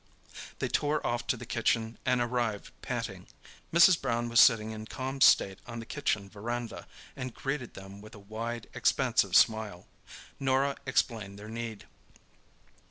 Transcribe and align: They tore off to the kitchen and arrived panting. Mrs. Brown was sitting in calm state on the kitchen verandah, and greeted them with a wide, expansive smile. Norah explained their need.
They 0.57 0.67
tore 0.67 1.05
off 1.05 1.27
to 1.27 1.37
the 1.37 1.45
kitchen 1.45 1.99
and 2.07 2.21
arrived 2.21 2.71
panting. 2.81 3.27
Mrs. 3.71 4.01
Brown 4.01 4.29
was 4.29 4.41
sitting 4.41 4.71
in 4.71 4.87
calm 4.87 5.21
state 5.21 5.59
on 5.67 5.77
the 5.79 5.85
kitchen 5.85 6.27
verandah, 6.27 6.87
and 7.15 7.35
greeted 7.35 7.75
them 7.75 8.01
with 8.01 8.15
a 8.15 8.25
wide, 8.25 8.67
expansive 8.73 9.35
smile. 9.35 9.85
Norah 10.39 10.77
explained 10.87 11.37
their 11.37 11.49
need. 11.49 11.85